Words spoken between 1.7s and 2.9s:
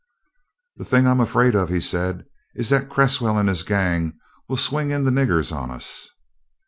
said, "is that